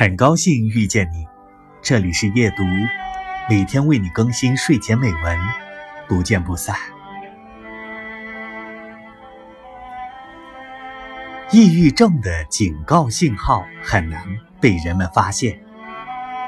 [0.00, 1.26] 很高兴遇见你，
[1.82, 2.62] 这里是夜读，
[3.50, 5.38] 每天为你更新睡前美文，
[6.08, 6.74] 不见不散。
[11.50, 14.24] 抑郁症的警告信号很难
[14.58, 15.60] 被人们发现，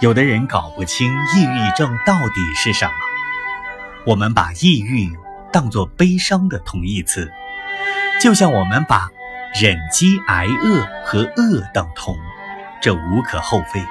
[0.01, 2.93] 有的人搞不清抑郁症到底是什么。
[4.07, 5.15] 我们把抑郁
[5.53, 7.31] 当作悲伤的同义词，
[8.19, 9.11] 就像我们把
[9.61, 12.17] 忍饥挨饿和饿等同。
[12.83, 13.83] 这无可厚非。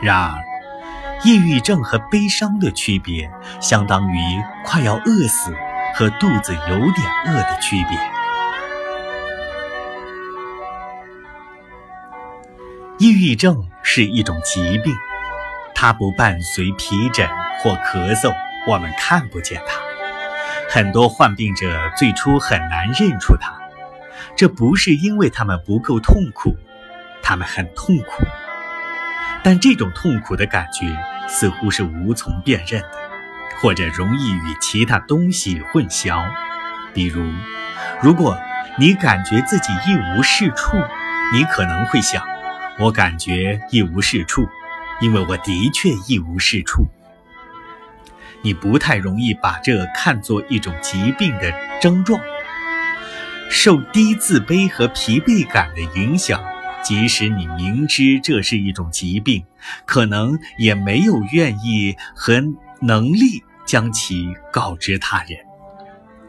[0.00, 0.38] 然而，
[1.24, 4.18] 抑郁症和悲伤的区别，相当于
[4.64, 5.56] 快要饿死
[5.94, 7.98] 和肚子有点饿的区别。
[12.98, 14.94] 抑郁症是一种疾病，
[15.74, 17.26] 它不伴随皮疹
[17.60, 18.34] 或咳嗽，
[18.68, 19.80] 我们看不见它。
[20.68, 23.54] 很多患病者最初很难认出它，
[24.36, 26.56] 这不是因为他们不够痛苦。
[27.28, 28.24] 他们很痛苦，
[29.42, 30.86] 但这种痛苦的感觉
[31.26, 32.88] 似乎是无从辨认的，
[33.60, 36.24] 或者容易与其他东西混淆。
[36.94, 37.24] 比如，
[38.00, 38.38] 如果
[38.78, 40.76] 你感觉自己一无是处，
[41.32, 42.24] 你可能会想
[42.78, 44.48] ：“我感觉一无是处，
[45.00, 46.86] 因为我的确一无是处。”
[48.42, 52.20] 你不太容易把这看作一种疾病的症状。
[53.50, 56.40] 受低自卑和疲惫感的影响。
[56.86, 59.44] 即使你明知这是一种疾病，
[59.84, 62.40] 可能也没有愿意和
[62.80, 65.36] 能力将其告知他人。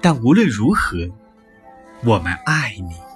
[0.02, 0.98] 但无论如何，
[2.04, 3.07] 我们爱你。